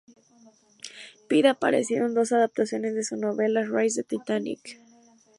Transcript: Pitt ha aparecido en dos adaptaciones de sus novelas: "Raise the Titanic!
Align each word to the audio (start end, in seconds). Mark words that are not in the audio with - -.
Pitt 1.27 1.45
ha 1.45 1.51
aparecido 1.51 2.07
en 2.07 2.15
dos 2.15 2.31
adaptaciones 2.31 2.95
de 2.95 3.03
sus 3.03 3.19
novelas: 3.19 3.69
"Raise 3.69 4.01
the 4.03 4.03
Titanic! 4.17 4.79